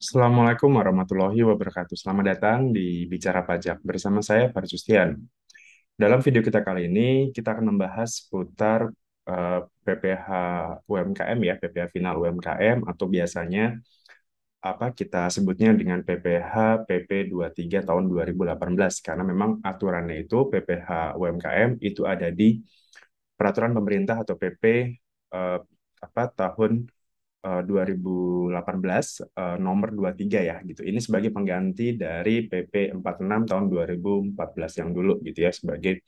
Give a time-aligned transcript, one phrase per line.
[0.00, 1.92] Assalamualaikum warahmatullahi wabarakatuh.
[1.92, 5.28] Selamat datang di Bicara Pajak bersama saya Faris Justian.
[5.92, 8.88] Dalam video kita kali ini, kita akan membahas seputar
[9.28, 10.26] uh, PPh
[10.88, 13.76] UMKM ya, PPh final UMKM atau biasanya
[14.64, 21.76] apa kita sebutnya dengan PPh PP 23 tahun 2018 karena memang aturannya itu PPh UMKM
[21.84, 22.56] itu ada di
[23.36, 24.64] peraturan pemerintah atau PP
[25.36, 25.60] uh,
[26.00, 26.88] apa tahun
[27.40, 28.52] 2018
[29.32, 30.84] uh, nomor 23 ya gitu.
[30.84, 36.04] Ini sebagai pengganti dari PP 46 tahun 2014 yang dulu gitu ya sebagai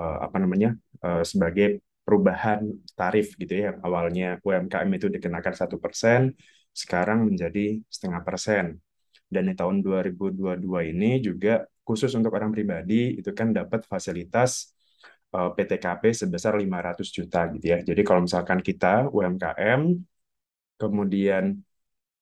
[0.00, 0.72] uh, apa namanya?
[1.04, 2.64] Sebagai perubahan
[2.96, 3.76] tarif gitu ya.
[3.84, 6.32] Awalnya UMKM itu dikenakan satu persen,
[6.72, 8.80] sekarang menjadi setengah persen.
[9.28, 10.64] Dan di tahun 2022
[10.96, 14.72] ini juga khusus untuk orang pribadi itu kan dapat fasilitas
[15.28, 17.78] PTKP sebesar 500 juta gitu ya.
[17.84, 19.80] Jadi kalau misalkan kita UMKM
[20.80, 21.58] kemudian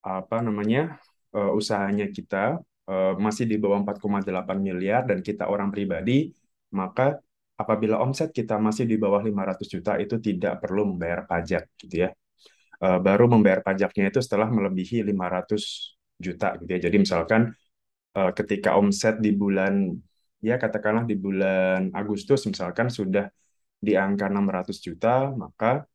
[0.03, 0.99] apa namanya
[1.35, 2.59] uh, usahanya kita
[2.91, 6.35] uh, masih di bawah 4,8 miliar dan kita orang pribadi,
[6.75, 7.19] maka
[7.55, 12.11] apabila omset kita masih di bawah 500 juta itu tidak perlu membayar pajak gitu ya.
[12.83, 16.81] Uh, baru membayar pajaknya itu setelah melebihi 500 juta gitu ya.
[16.91, 17.55] Jadi misalkan
[18.19, 19.95] uh, ketika omset di bulan
[20.43, 23.31] ya katakanlah di bulan Agustus misalkan sudah
[23.79, 25.87] di angka 600 juta, maka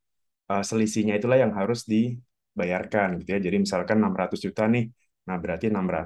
[0.47, 2.15] uh, selisihnya itulah yang harus di
[2.59, 3.39] bayarkan gitu ya.
[3.45, 4.83] Jadi misalkan 600 juta nih.
[5.27, 6.05] Nah, berarti 600.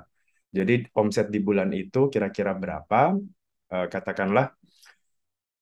[0.52, 3.16] Jadi omset di bulan itu kira-kira berapa?
[3.72, 4.52] Uh, katakanlah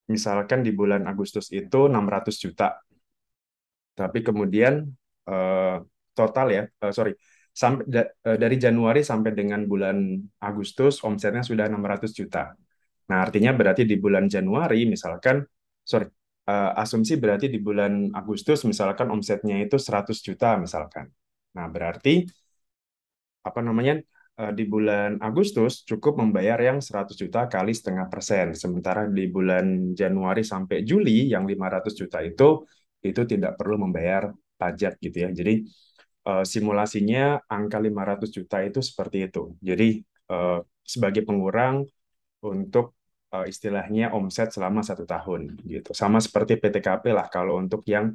[0.10, 2.82] misalkan di bulan Agustus itu 600 juta.
[3.94, 4.90] Tapi kemudian
[5.30, 5.78] uh,
[6.18, 7.14] total ya, uh, sorry,
[7.54, 12.56] sampai da, dari Januari sampai dengan bulan Agustus omsetnya sudah 600 juta.
[13.10, 15.46] Nah, artinya berarti di bulan Januari misalkan
[15.86, 16.10] sorry,
[16.50, 21.06] uh, asumsi berarti di bulan Agustus misalkan omsetnya itu 100 juta misalkan.
[21.56, 22.26] Nah, berarti
[23.46, 24.02] apa namanya?
[24.40, 28.56] Uh, di bulan Agustus cukup membayar yang 100 juta kali setengah persen.
[28.56, 32.64] Sementara di bulan Januari sampai Juli yang 500 juta itu
[33.04, 35.30] itu tidak perlu membayar pajak gitu ya.
[35.36, 35.54] Jadi
[36.28, 39.56] uh, simulasinya angka 500 juta itu seperti itu.
[39.60, 39.88] Jadi
[40.86, 41.90] sebagai pengurang
[42.46, 42.99] untuk
[43.34, 45.92] uh, istilahnya omset selama satu tahun gitu.
[45.94, 48.14] Sama seperti PTKP lah kalau untuk yang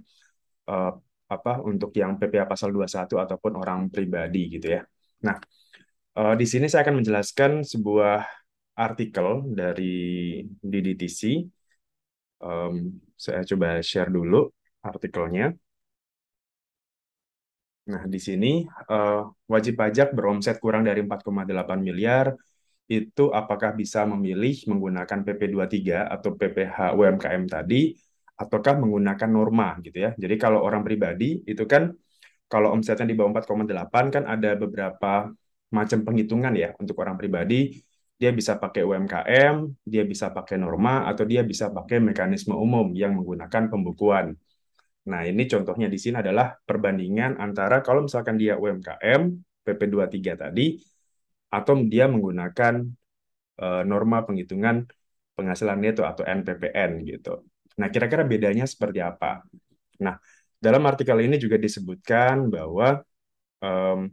[0.71, 0.93] uh,
[1.25, 4.83] apa untuk yang PPA pasal 21 ataupun orang pribadi gitu ya.
[5.25, 5.37] Nah,
[6.19, 8.27] uh, di sini saya akan menjelaskan sebuah
[8.75, 11.21] artikel dari DDTC.
[12.45, 14.51] Um, saya coba share dulu
[14.85, 15.55] artikelnya.
[17.85, 22.33] Nah, di sini uh, wajib pajak beromset kurang dari 4,8 miliar
[22.85, 27.97] itu apakah bisa memilih menggunakan PP 23 atau PPh UMKM tadi
[28.37, 30.11] ataukah menggunakan norma gitu ya.
[30.13, 31.95] Jadi kalau orang pribadi itu kan
[32.51, 35.33] kalau omsetnya di bawah 4,8 kan ada beberapa
[35.73, 37.83] macam penghitungan ya untuk orang pribadi
[38.15, 43.19] dia bisa pakai UMKM, dia bisa pakai norma atau dia bisa pakai mekanisme umum yang
[43.19, 44.39] menggunakan pembukuan.
[45.11, 49.21] Nah, ini contohnya di sini adalah perbandingan antara kalau misalkan dia UMKM
[49.67, 50.79] PP 23 tadi
[51.55, 52.75] atau dia menggunakan
[53.63, 54.77] uh, norma penghitungan
[55.39, 57.47] penghasilan neto atau NPPN gitu.
[57.79, 59.43] Nah, kira-kira bedanya seperti apa?
[60.03, 60.15] Nah,
[60.59, 63.03] dalam artikel ini juga disebutkan bahwa
[63.63, 64.11] um,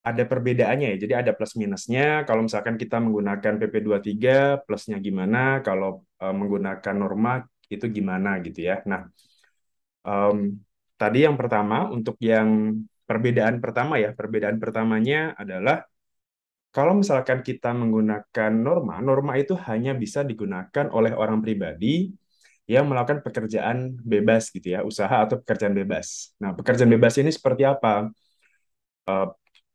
[0.00, 0.96] ada perbedaannya ya.
[0.96, 2.24] Jadi ada plus minusnya.
[2.24, 4.24] Kalau misalkan kita menggunakan PP23,
[4.64, 5.60] plusnya gimana?
[5.66, 8.80] Kalau um, menggunakan norma itu gimana gitu ya.
[8.88, 9.10] Nah,
[10.06, 10.56] um,
[10.96, 15.84] tadi yang pertama untuk yang perbedaan pertama ya, perbedaan pertamanya adalah
[16.70, 22.14] kalau misalkan kita menggunakan norma, norma itu hanya bisa digunakan oleh orang pribadi
[22.70, 26.30] yang melakukan pekerjaan bebas gitu ya, usaha atau pekerjaan bebas.
[26.38, 28.06] Nah, pekerjaan bebas ini seperti apa?
[29.10, 29.26] Uh,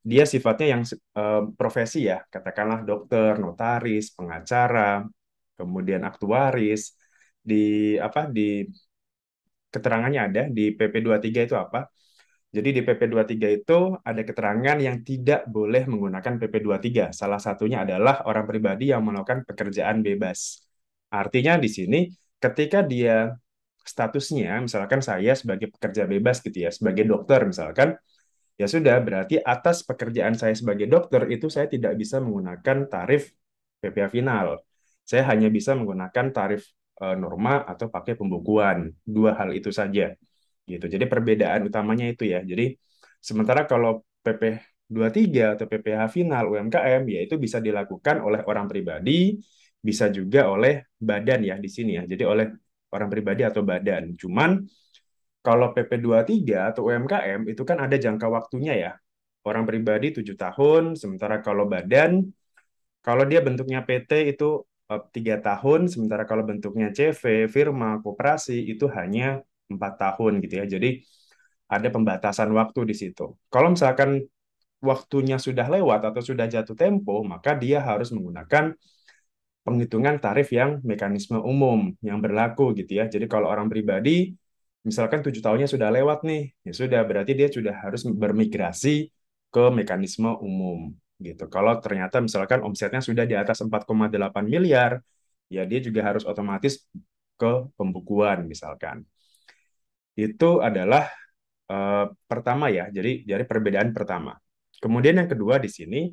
[0.06, 0.84] dia sifatnya yang
[1.20, 5.04] uh, profesi ya, katakanlah dokter, notaris, pengacara,
[5.60, 6.96] kemudian aktuaris.
[7.46, 8.64] Di apa di
[9.74, 11.92] keterangannya ada di PP 23 itu apa?
[12.56, 17.12] Jadi di PP 23 itu ada keterangan yang tidak boleh menggunakan PP 23.
[17.12, 20.64] Salah satunya adalah orang pribadi yang melakukan pekerjaan bebas.
[21.12, 22.00] Artinya di sini
[22.40, 23.36] ketika dia
[23.84, 28.00] statusnya misalkan saya sebagai pekerja bebas gitu ya, sebagai dokter misalkan,
[28.56, 33.36] ya sudah berarti atas pekerjaan saya sebagai dokter itu saya tidak bisa menggunakan tarif
[33.84, 34.64] PPh final.
[35.04, 36.72] Saya hanya bisa menggunakan tarif
[37.04, 38.96] eh, norma atau pakai pembukuan.
[39.04, 40.16] Dua hal itu saja
[40.72, 40.86] gitu.
[40.94, 42.40] Jadi perbedaan utamanya itu ya.
[42.42, 42.76] Jadi
[43.22, 44.44] sementara kalau PP
[44.86, 49.38] 23 atau PPh final UMKM ya itu bisa dilakukan oleh orang pribadi,
[49.82, 52.04] bisa juga oleh badan ya di sini ya.
[52.06, 52.46] Jadi oleh
[52.94, 54.14] orang pribadi atau badan.
[54.18, 54.62] Cuman
[55.46, 58.94] kalau PP 23 atau UMKM itu kan ada jangka waktunya ya.
[59.46, 62.26] orang pribadi 7 tahun, sementara kalau badan,
[63.06, 68.90] kalau dia bentuknya PT itu eh, tiga tahun, sementara kalau bentuknya CV, firma, koperasi itu
[68.90, 70.66] hanya empat tahun gitu ya.
[70.70, 70.90] Jadi
[71.66, 73.36] ada pembatasan waktu di situ.
[73.50, 74.22] Kalau misalkan
[74.84, 78.78] waktunya sudah lewat atau sudah jatuh tempo, maka dia harus menggunakan
[79.66, 83.06] penghitungan tarif yang mekanisme umum yang berlaku gitu ya.
[83.10, 84.38] Jadi kalau orang pribadi
[84.86, 89.10] misalkan tujuh tahunnya sudah lewat nih, ya sudah berarti dia sudah harus bermigrasi
[89.50, 91.50] ke mekanisme umum gitu.
[91.50, 95.02] Kalau ternyata misalkan omsetnya sudah di atas 4,8 miliar,
[95.50, 96.86] ya dia juga harus otomatis
[97.42, 99.02] ke pembukuan misalkan.
[100.16, 101.12] Itu adalah
[101.70, 102.88] uh, pertama ya.
[102.90, 104.34] Jadi dari perbedaan pertama.
[104.80, 106.12] Kemudian yang kedua di sini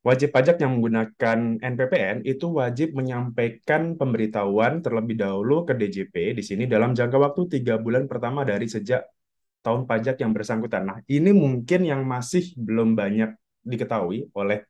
[0.00, 6.64] wajib pajak yang menggunakan NPPN itu wajib menyampaikan pemberitahuan terlebih dahulu ke DJP di sini
[6.64, 9.04] dalam jangka waktu tiga bulan pertama dari sejak
[9.60, 10.82] tahun pajak yang bersangkutan.
[10.88, 14.64] Nah, ini mungkin yang masih belum banyak diketahui oleh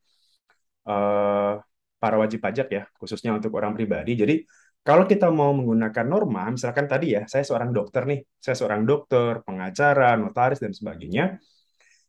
[0.90, 1.62] uh,
[2.02, 4.18] para wajib pajak ya, khususnya untuk orang pribadi.
[4.18, 4.34] Jadi,
[4.80, 9.44] kalau kita mau menggunakan norma, misalkan tadi ya, saya seorang dokter nih, saya seorang dokter,
[9.44, 11.36] pengacara, notaris, dan sebagainya.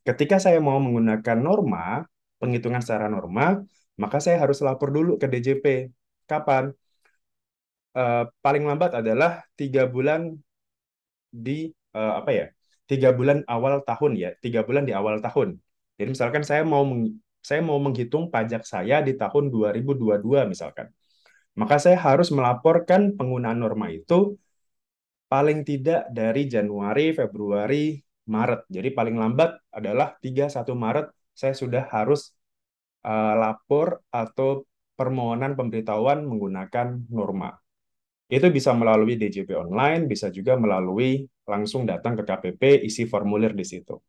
[0.08, 2.08] Ketika saya mau menggunakan norma,
[2.40, 3.60] penghitungan secara norma,
[4.00, 5.66] maka saya harus lapor dulu ke DJP.
[6.26, 6.72] Kapan?
[7.92, 10.32] Uh, paling lambat adalah tiga bulan
[11.28, 12.46] di uh, apa ya?
[12.88, 15.60] Tiga bulan awal tahun ya, tiga bulan di awal tahun.
[16.00, 16.84] Jadi misalkan saya mau
[17.44, 20.88] saya mau menghitung pajak saya di tahun 2022 misalkan,
[21.60, 24.40] maka saya harus melaporkan penggunaan norma itu
[25.32, 28.68] paling tidak dari Januari, Februari, Maret.
[28.68, 32.36] Jadi paling lambat adalah 31 Maret saya sudah harus
[33.08, 37.56] uh, lapor atau permohonan pemberitahuan menggunakan norma.
[38.32, 43.66] Itu bisa melalui DJP online, bisa juga melalui langsung datang ke KPP, isi formulir di
[43.68, 44.00] situ.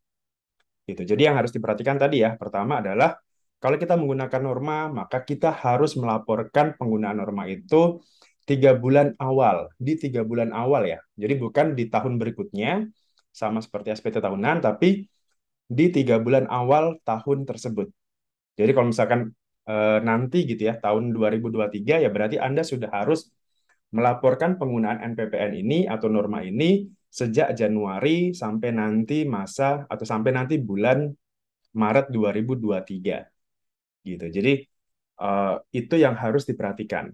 [0.87, 1.03] Gitu.
[1.03, 3.19] Jadi yang harus diperhatikan tadi ya, pertama adalah
[3.62, 8.03] kalau kita menggunakan norma, maka kita harus melaporkan penggunaan norma itu
[8.43, 10.99] tiga bulan awal, di tiga bulan awal ya.
[11.14, 12.91] Jadi bukan di tahun berikutnya,
[13.31, 15.06] sama seperti SPT tahunan, tapi
[15.70, 17.87] di tiga bulan awal tahun tersebut.
[18.59, 19.31] Jadi kalau misalkan
[19.65, 23.31] e, nanti gitu ya tahun 2023 ya berarti Anda sudah harus
[23.94, 30.61] melaporkan penggunaan NPPN ini atau norma ini sejak Januari sampai nanti masa atau sampai nanti
[30.61, 31.08] bulan
[31.73, 33.31] Maret 2023
[34.04, 34.26] gitu.
[34.37, 34.52] Jadi
[35.22, 35.28] e,
[35.78, 37.10] itu yang harus diperhatikan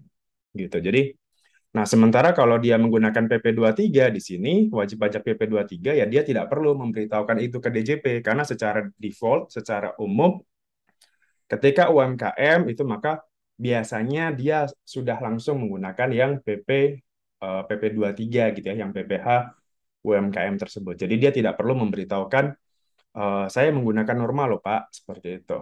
[0.53, 0.77] gitu.
[0.81, 1.01] Jadi
[1.69, 6.73] Nah, sementara kalau dia menggunakan PP23 di sini, wajib pajak PP23 ya dia tidak perlu
[6.81, 10.41] memberitahukan itu ke DJP karena secara default, secara umum
[11.49, 13.21] ketika UMKM itu maka
[13.65, 16.69] biasanya dia sudah langsung menggunakan yang PP
[17.45, 18.25] uh, PP23
[18.57, 19.27] gitu ya, yang PPH
[20.01, 20.95] UMKM tersebut.
[20.97, 22.45] Jadi dia tidak perlu memberitahukan
[23.13, 25.59] uh, saya menggunakan normal loh Pak, seperti itu.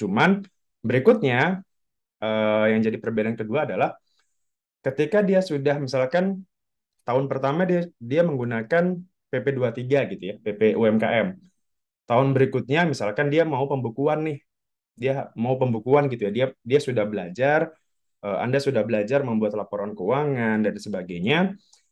[0.00, 0.42] Cuman
[0.88, 1.66] berikutnya
[2.22, 3.98] uh, yang jadi perbedaan kedua adalah
[4.86, 6.46] ketika dia sudah misalkan
[7.02, 8.84] tahun pertama dia dia menggunakan
[9.30, 9.82] PP23
[10.14, 11.28] gitu ya, PP UMKM.
[12.06, 14.38] Tahun berikutnya misalkan dia mau pembukuan nih.
[14.96, 16.32] Dia mau pembukuan gitu ya.
[16.32, 17.74] Dia dia sudah belajar
[18.24, 21.38] eh, Anda sudah belajar membuat laporan keuangan dan sebagainya.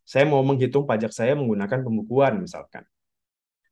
[0.06, 2.84] Saya mau menghitung pajak saya menggunakan pembukuan misalkan.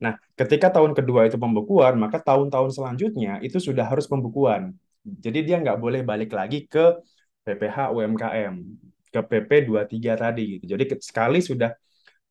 [0.02, 4.74] Nah, ketika tahun kedua itu pembukuan, maka tahun-tahun selanjutnya itu sudah harus pembukuan.
[5.02, 7.02] Jadi dia nggak boleh balik lagi ke
[7.42, 8.54] PPH UMKM
[9.12, 10.64] ke PP 23 tadi gitu.
[10.72, 11.70] Jadi sekali sudah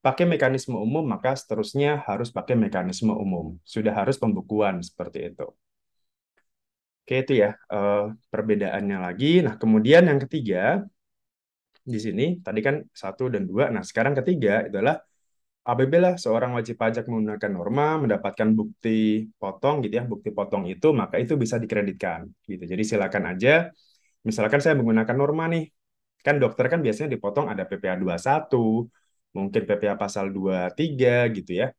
[0.01, 3.59] pakai mekanisme umum maka seterusnya harus pakai mekanisme umum.
[3.61, 5.45] Sudah harus pembukuan seperti itu.
[7.01, 9.43] Oke itu ya uh, perbedaannya lagi.
[9.45, 10.85] Nah kemudian yang ketiga
[11.81, 13.67] di sini tadi kan satu dan dua.
[13.73, 14.95] Nah sekarang ketiga adalah
[15.61, 21.21] apabila seorang wajib pajak menggunakan norma mendapatkan bukti potong gitu ya bukti potong itu maka
[21.21, 22.63] itu bisa dikreditkan gitu.
[22.65, 23.69] Jadi silakan aja.
[24.21, 25.65] Misalkan saya menggunakan norma nih
[26.21, 28.85] Kan dokter kan biasanya dipotong ada PPA 21,
[29.33, 31.73] mungkin PPA pasal 23 gitu ya.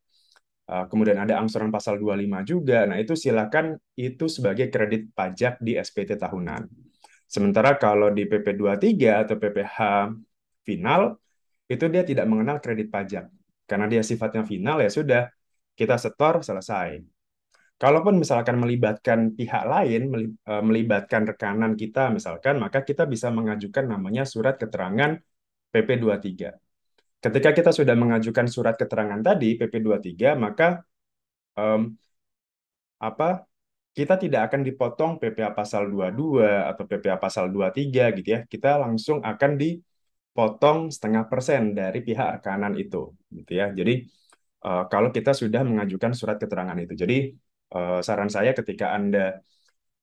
[0.63, 2.83] Uh, kemudian ada angsuran pasal 25 juga.
[2.87, 6.67] Nah, itu silakan itu sebagai kredit pajak di SPT tahunan.
[7.27, 9.77] Sementara kalau di PP 23 atau PPH
[10.67, 11.01] final
[11.67, 13.25] itu dia tidak mengenal kredit pajak.
[13.69, 15.21] Karena dia sifatnya final ya sudah
[15.79, 16.89] kita setor selesai.
[17.81, 20.01] Kalaupun misalkan melibatkan pihak lain,
[20.39, 25.19] eh, melibatkan rekanan kita misalkan, maka kita bisa mengajukan namanya surat keterangan
[25.73, 26.53] PP23.
[27.23, 30.83] Ketika kita sudah mengajukan surat keterangan tadi PP23, maka
[31.55, 31.95] um,
[32.99, 33.47] apa
[33.93, 38.39] kita tidak akan dipotong PPA pasal 22 atau PPA pasal 23 gitu ya.
[38.43, 39.51] Kita langsung akan
[40.33, 43.69] dipotong setengah persen dari pihak rekanan itu gitu ya.
[43.69, 44.01] Jadi
[44.65, 46.93] uh, kalau kita sudah mengajukan surat keterangan itu.
[46.97, 47.15] Jadi
[47.77, 49.37] eh, saran saya ketika Anda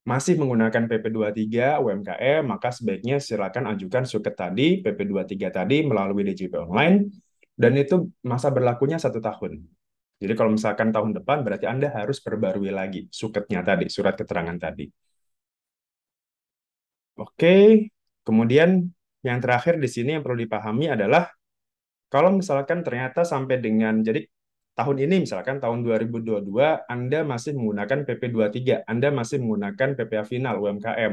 [0.06, 7.10] masih menggunakan PP23 UMKM, maka sebaiknya silakan ajukan suket tadi, PP23 tadi melalui DJP online,
[7.58, 9.66] dan itu masa berlakunya satu tahun.
[10.22, 14.86] Jadi kalau misalkan tahun depan, berarti Anda harus perbarui lagi suketnya tadi, surat keterangan tadi.
[17.20, 17.90] Oke,
[18.24, 18.88] kemudian
[19.20, 21.28] yang terakhir di sini yang perlu dipahami adalah
[22.10, 24.26] kalau misalkan ternyata sampai dengan, jadi
[24.74, 26.42] tahun ini misalkan tahun 2022
[26.88, 31.12] Anda masih menggunakan PP23, Anda masih menggunakan PPA final UMKM.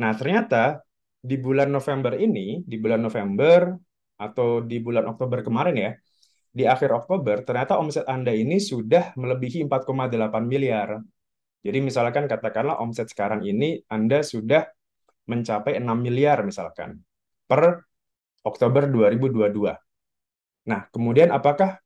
[0.00, 0.80] Nah, ternyata
[1.18, 3.74] di bulan November ini, di bulan November
[4.16, 5.90] atau di bulan Oktober kemarin ya,
[6.48, 10.96] di akhir Oktober ternyata omset Anda ini sudah melebihi 4,8 miliar.
[11.60, 14.64] Jadi misalkan katakanlah omset sekarang ini Anda sudah
[15.28, 17.04] mencapai 6 miliar misalkan
[17.48, 17.88] per
[18.44, 19.74] Oktober 2022.
[20.68, 21.80] Nah, kemudian apakah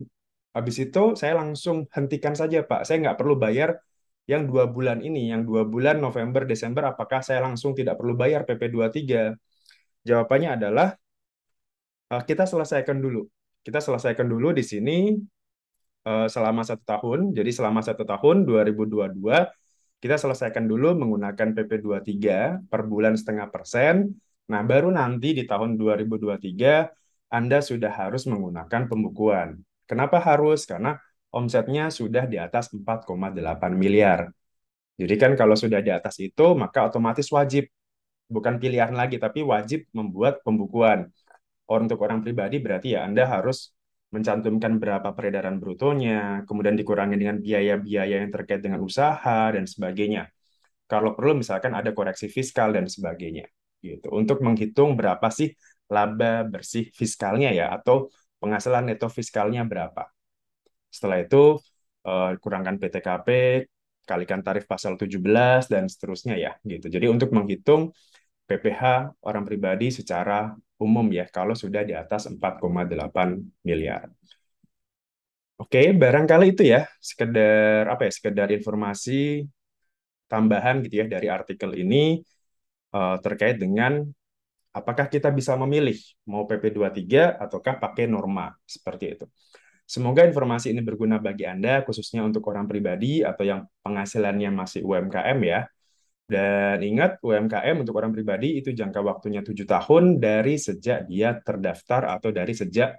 [0.52, 2.84] habis itu saya langsung hentikan saja, Pak?
[2.84, 3.78] Saya nggak perlu bayar
[4.26, 8.46] yang dua bulan ini, yang dua bulan November, Desember, apakah saya langsung tidak perlu bayar
[8.46, 9.34] PP23?
[10.02, 10.88] Jawabannya adalah
[12.10, 13.26] eh, kita selesaikan dulu.
[13.62, 15.14] Kita selesaikan dulu di sini
[16.06, 17.20] eh, selama satu tahun.
[17.34, 19.18] Jadi selama satu tahun 2022
[20.02, 22.18] kita selesaikan dulu menggunakan PP23
[22.66, 24.10] per bulan setengah persen.
[24.52, 26.84] Nah, baru nanti di tahun 2023
[27.32, 29.48] Anda sudah harus menggunakan pembukuan.
[29.88, 30.68] Kenapa harus?
[30.68, 31.00] Karena
[31.32, 34.28] omsetnya sudah di atas 4,8 miliar.
[35.00, 37.64] Jadi kan kalau sudah di atas itu, maka otomatis wajib.
[38.28, 41.08] Bukan pilihan lagi, tapi wajib membuat pembukuan.
[41.64, 43.72] Untuk orang pribadi berarti ya Anda harus
[44.12, 50.28] mencantumkan berapa peredaran brutonya, kemudian dikurangi dengan biaya-biaya yang terkait dengan usaha dan sebagainya.
[50.84, 53.48] Kalau perlu misalkan ada koreksi fiskal dan sebagainya
[53.82, 54.06] gitu.
[54.14, 55.52] Untuk menghitung berapa sih
[55.92, 58.08] laba bersih fiskalnya ya atau
[58.40, 60.08] penghasilan neto fiskalnya berapa.
[60.88, 61.60] Setelah itu
[62.08, 63.28] uh, kurangkan PTKP,
[64.08, 66.86] kalikan tarif pasal 17 dan seterusnya ya gitu.
[66.90, 67.94] Jadi untuk menghitung
[68.48, 74.10] PPH orang pribadi secara umum ya kalau sudah di atas 4,8 miliar.
[75.62, 79.46] Oke, barangkali itu ya sekedar apa ya sekedar informasi
[80.26, 82.18] tambahan gitu ya dari artikel ini
[82.92, 84.04] uh, terkait dengan
[84.72, 89.26] apakah kita bisa memilih mau PP23 ataukah pakai norma seperti itu.
[89.84, 95.38] Semoga informasi ini berguna bagi Anda, khususnya untuk orang pribadi atau yang penghasilannya masih UMKM
[95.44, 95.68] ya.
[96.24, 102.08] Dan ingat, UMKM untuk orang pribadi itu jangka waktunya 7 tahun dari sejak dia terdaftar
[102.16, 102.96] atau dari sejak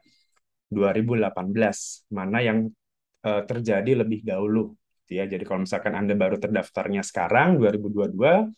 [0.70, 2.70] 2018, mana yang
[3.26, 4.78] uh, terjadi lebih dahulu.
[5.02, 5.26] Gitu ya.
[5.26, 8.54] Jadi kalau misalkan Anda baru terdaftarnya sekarang, 2022,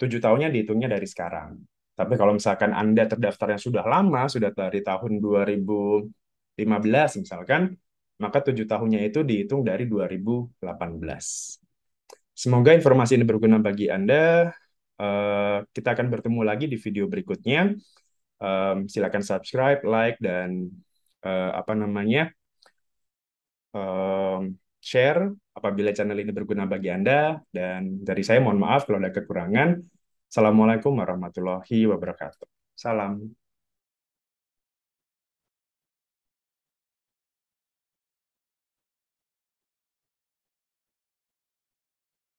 [0.00, 1.60] 7 tahunnya dihitungnya dari sekarang.
[1.92, 7.76] Tapi kalau misalkan Anda terdaftarnya sudah lama, sudah dari tahun 2015 misalkan,
[8.16, 11.60] maka 7 tahunnya itu dihitung dari 2018.
[12.32, 14.48] Semoga informasi ini berguna bagi Anda.
[14.96, 17.76] Uh, kita akan bertemu lagi di video berikutnya.
[18.88, 20.72] Silakan subscribe, like, dan
[21.20, 22.32] uh, apa namanya
[24.80, 27.36] share apabila channel ini berguna bagi Anda.
[27.46, 29.76] Dan dari saya mohon maaf kalau ada kekurangan.
[30.26, 32.48] Assalamualaikum warahmatullahi wabarakatuh.
[32.74, 33.39] Salam.